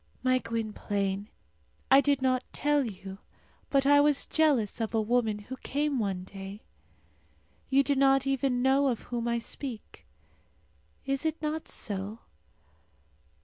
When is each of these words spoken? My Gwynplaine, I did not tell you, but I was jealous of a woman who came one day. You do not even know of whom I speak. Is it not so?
My 0.23 0.39
Gwynplaine, 0.39 1.29
I 1.91 2.01
did 2.01 2.23
not 2.23 2.41
tell 2.53 2.83
you, 2.83 3.19
but 3.69 3.85
I 3.85 4.01
was 4.01 4.25
jealous 4.25 4.81
of 4.81 4.95
a 4.95 4.99
woman 4.99 5.37
who 5.37 5.57
came 5.57 5.99
one 5.99 6.23
day. 6.23 6.63
You 7.69 7.83
do 7.83 7.93
not 7.93 8.25
even 8.25 8.63
know 8.63 8.87
of 8.87 9.01
whom 9.01 9.27
I 9.27 9.37
speak. 9.37 10.07
Is 11.05 11.23
it 11.23 11.39
not 11.39 11.67
so? 11.67 12.17